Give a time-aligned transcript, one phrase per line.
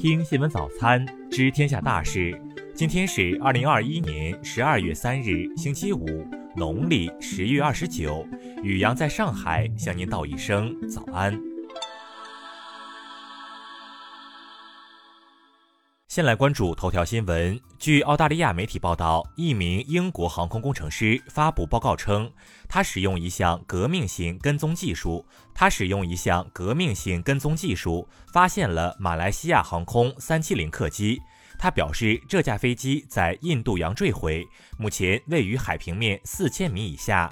[0.00, 2.34] 听新闻早餐，知天下大事。
[2.74, 6.26] 今天是二零二一年十二月三日，星期五，
[6.56, 8.26] 农历十月二十九。
[8.62, 11.38] 雨阳在上海向您道一声早安。
[16.10, 17.60] 先来关注头条新闻。
[17.78, 22.28] 据澳大利亚媒体报道，一名英国航空工程师发布报告称，
[22.68, 25.24] 他使用一项革命性跟踪技术，
[25.54, 31.22] 他使用一项革命性跟踪技术发现了马来西亚航空三七零客机。
[31.56, 34.44] 他表示，这架飞机在印度洋坠毁，
[34.76, 37.30] 目前位于海平面四千米以下。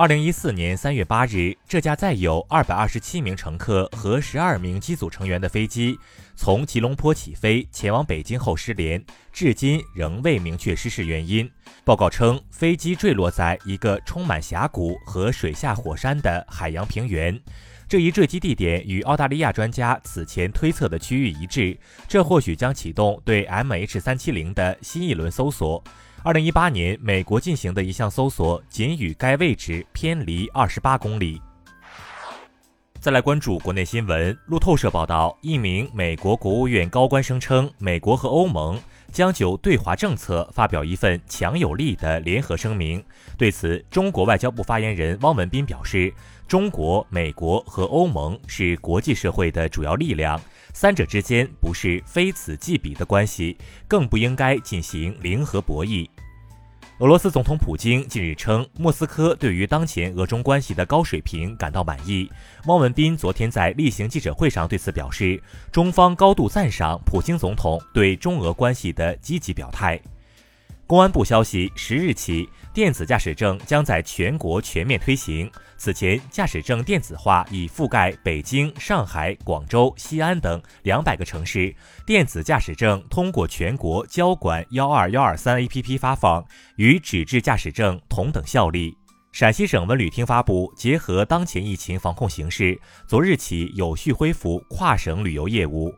[0.00, 5.94] 二零一四年三月八日，这架载有二百二十七名乘客和十二名机组成员的飞机
[6.34, 11.46] 从吉隆坡起飞前往北京后失联，至今仍未明确失事原因。
[11.84, 17.38] 报告称，飞机坠落在一个充满峡谷和水下火山的海洋平原，
[17.86, 21.78] 这一坠机地点与澳大利亚专家此前推测的区域一致，
[22.08, 25.84] 这或许将启动对 MH 三七零的新一轮搜索。
[26.22, 31.40] 二零一八年，美国进行的一项搜索仅与该位置偏离二十八公里。
[33.00, 38.78] 再来关注国内新闻，路透社报道，一名美国国务院高官声称，美国和欧盟
[39.12, 43.02] 将就对华政策发表一份强有力的联合声明。
[43.36, 46.12] 对此，中国外交部发言人汪文斌表示，
[46.46, 50.40] 中国、美国和欧盟是国际社会的主要力量。
[50.72, 53.56] 三者之间不是非此即彼的关系，
[53.88, 56.08] 更不应该进行零和博弈。
[57.00, 62.30] 俄罗斯总统普京近日称，莫斯科对于当前俄中关系的高水平感到满意。
[62.66, 65.42] 汪文斌昨天在例行记者会上对此表示，
[65.72, 69.98] 中方高度赞赏普京总统对中俄关系的积极表态。
[70.86, 72.46] 公安部消息，十日起。
[72.72, 75.50] 电子驾驶证将在全国全面推行。
[75.82, 81.74] 此前，驾驶证电子化已覆盖北京、上海、广州、西安等两百个城市。
[82.04, 86.44] 电子驾驶证通过全国交管幺二幺二三 APP 发放，
[86.76, 88.94] 与纸质驾驶证同等效力。
[89.32, 95.94] 陕西省文旅厅发布，结合当前疫情防控形势，昨日起有序恢复跨省旅游业务。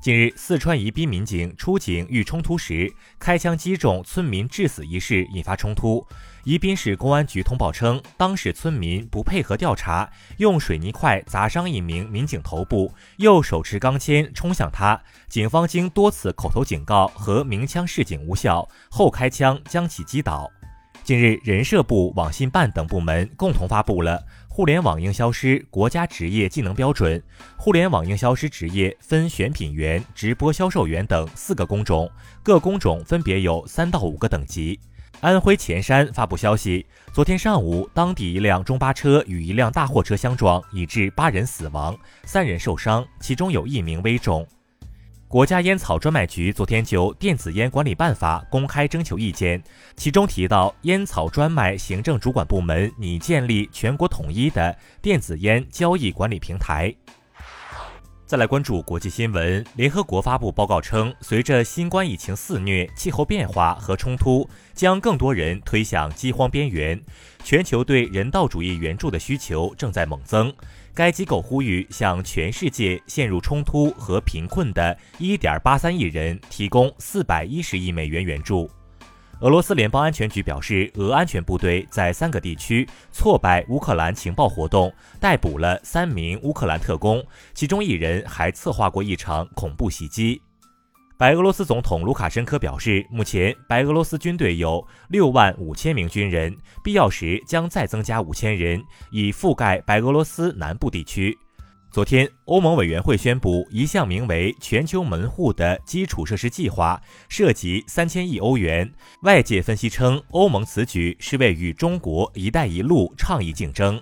[0.00, 6.06] 近日，四川宜宾民警出警遇冲突时，开枪击中村民致死一事引发冲突。
[6.44, 14.98] 宜宾市公安局通报称，当事村民不配合调查，用水泥块砸伤一名民警头部，又手持钢钎冲向他。
[15.28, 20.48] 警方经多次口头警告和鸣枪示警无效后，开枪将其击倒。
[21.02, 24.22] 近日，人社部、网信办等部门共同发布了。
[24.58, 27.22] 互联网营销师国家职业技能标准，
[27.56, 32.10] 互联网营销师职业分选品员、直播销售员等四个工种，
[32.42, 34.80] 各工种分别有三到五个等级。
[35.20, 44.44] 安徽潜山发布消息，昨天上午，当地一辆中巴车与一辆大货车相撞，已致八人死亡，三人受伤，其中有一名危重。
[45.28, 49.62] 国家烟草专卖局昨天就《电子烟管理办法》公开征求意见，
[49.94, 56.94] 其中提到，烟草专卖行政主管部门拟建立全国统一的电子烟交易管理平台。
[58.24, 66.98] 再来关注国际新闻，联合国发布报告称，随着新冠疫情肆虐，气候变化和冲突将更多人推向饥荒边缘，
[67.44, 70.50] 全球对人道主义援助的需求正在猛增。
[70.94, 78.70] 该机构呼吁向全世界陷入冲突和贫困的1.83亿人提供410亿美元援助。
[79.40, 87.24] 俄罗斯联邦安全局表示，俄安全部队在三个地区挫败乌克兰情报活动，逮捕了三名乌克兰特工，
[87.54, 90.42] 其中一人还策划过一场恐怖袭击。
[91.18, 98.80] 白俄罗斯总统卢卡申科表示，目前白俄罗斯军队有六万五千名军人，必要时将再增加五千人，
[99.10, 101.36] 以覆盖白俄罗斯南部地区。
[101.90, 108.88] 昨天，欧盟委员会宣布一项名为“全球门户”的基础设施计划，涉及三千亿欧元。
[109.22, 114.00] 外界分析称，欧盟此举是为与中国“一带一路”倡议竞争。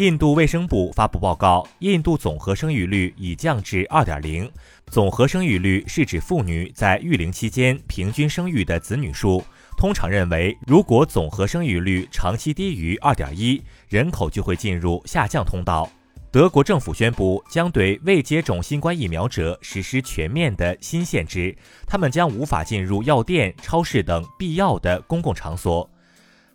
[0.00, 4.50] 印度卫生部发布报告，印度总和生育率已降至二点零。
[4.86, 9.44] 总和生育率是指妇女在育龄期间平均生育的子女数。
[9.76, 15.86] 通常认为，如果总和生育率长期低于二点一，人口就会进入下降通道。
[16.30, 21.54] 德国政府宣布将对未接种新冠疫苗者实施全面的新限制，
[21.86, 25.86] 他们将无法进入药店、超市等必要的公共场所。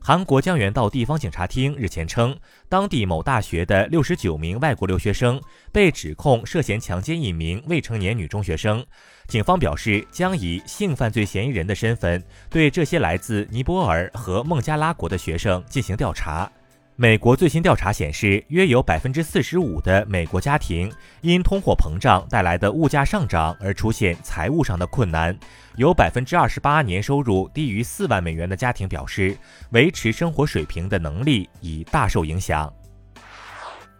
[0.07, 2.37] 韩国江原道地方警察厅日前称，
[2.69, 5.41] 当地某大学的六十九名外国留学生
[5.71, 8.85] 被指控涉嫌强奸一名未成年女中学生。
[9.27, 16.47] 警方表示，将以性犯罪嫌疑人的身份对这些来自尼泊尔和孟加拉国的学生进行调查。
[16.97, 20.89] 美国最新调查显示，约有百分之四十五的美国家庭
[21.19, 25.37] 因通货膨胀带来的物价上涨而出现财务上的困难。
[25.75, 29.37] 有百分之二十八年收入低于四万美元的家庭表示，
[29.71, 32.73] 维持生活水平的能力已大受影响。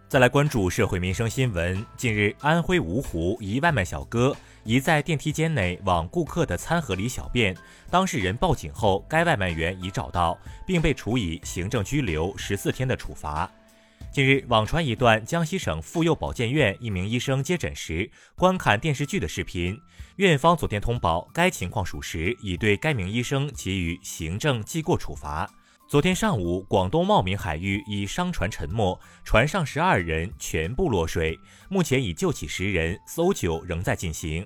[0.08, 1.84] 再来关注社会民生新闻。
[1.98, 4.34] 近日，安徽芜湖一外卖小哥
[4.66, 7.56] 疑在电梯间内往顾客的餐盒里小便，
[7.88, 10.36] 当事人报警后，该外卖员已找到，
[10.66, 13.48] 并被处以行政拘留十四天的处罚。
[14.10, 19.78] 近日，网传一段江西省妇幼保健院一名医生接诊时观看电视剧的视频。
[20.16, 25.48] 院方昨天通报，该情况属实，已对该名医生给予行政记过处罚。
[25.88, 31.38] 昨天上午，广东茂名海域一商船沉没，船上十二人全部落水，
[31.68, 34.44] 目前已救起十人，搜救仍在进行。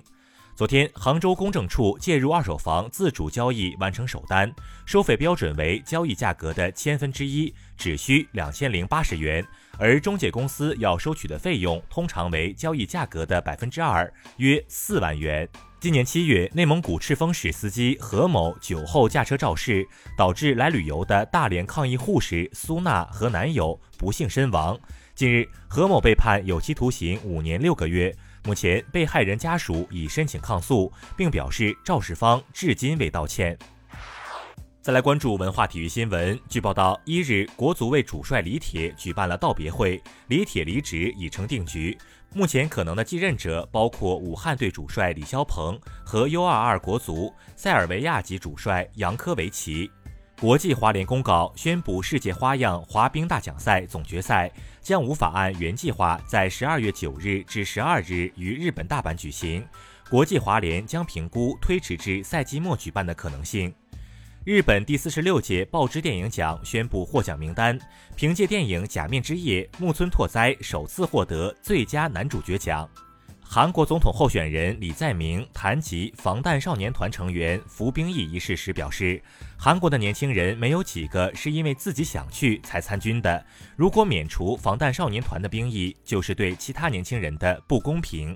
[0.55, 4.53] 昨天，杭州公证处介入二手房自主交易完成首单，
[4.85, 9.43] 收费标准为交易价格的千分之一，只需两千零八十元，
[9.79, 15.49] 而中介公司要收取的费用通常为交易价格的百分之二，约四万元。
[15.81, 19.83] 今年七月，内蒙古赤峰市司机何某酒后驾车肇事，
[20.15, 24.79] 导致来旅游的大连抗疫护士苏娜和男友不幸身亡。
[25.15, 28.15] 近日，何某被判有期徒刑五年六个月。
[28.43, 33.57] 目前，被害人家属已申请抗诉，并表示肇事方至今未道歉。
[34.83, 36.39] 再来关注文化体育新闻。
[36.47, 41.97] 据报道，一日，国足为主帅李铁举办了道别会，李铁离职已成定局。
[42.33, 49.91] 目前可能的继任者包括武汉队主帅李霄鹏和 U22 国足塞尔维亚籍主帅扬科维奇。
[50.39, 54.49] 国际滑联公告宣布，世界花样滑冰大奖赛总决赛
[54.79, 59.63] 将无法按原计划在十二月九日至十二日于日本大阪举行。
[60.09, 63.73] 国际滑联将评估推迟至赛季末举办的可能性。
[64.43, 67.79] 日本第四十六届报纸电影奖宣布获奖名单，
[68.15, 72.89] 凭借电影《假面之夜》，木村拓哉首次获得最佳男主角奖。
[73.39, 79.21] 韩国总统候选人李在明谈及防弹少年团成员服兵役一事时表示，
[79.59, 83.45] 韩国的年轻人没有几个是因为自己想去才参军的。
[83.75, 88.35] 如果免除防弹少年团的兵役，就是对其他年轻人的不公平。